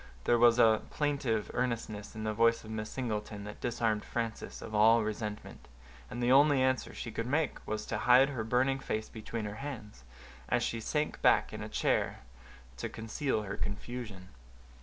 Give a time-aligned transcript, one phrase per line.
[0.23, 4.73] There was a plaintive earnestness in the voice of Miss Singleton that disarmed Frances of
[4.73, 5.67] all resentment,
[6.09, 9.57] and the only answer she could make was to hide her burning face between her
[9.61, 10.03] hands,
[10.49, 12.21] as she sank back in a chair
[12.77, 14.29] to conceal her confusion.